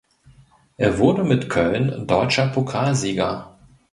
Er 0.77 0.97
wurde 0.97 1.23
mit 1.23 1.47
Köln 1.47 2.07
deutscher 2.07 2.47
Pokalsieger. 2.47 3.59